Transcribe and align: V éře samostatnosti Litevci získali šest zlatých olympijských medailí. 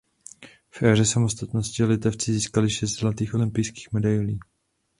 V 0.71 0.83
éře 0.83 1.05
samostatnosti 1.05 1.83
Litevci 1.83 2.33
získali 2.33 2.69
šest 2.69 2.91
zlatých 2.91 3.33
olympijských 3.33 3.91
medailí. 3.91 4.39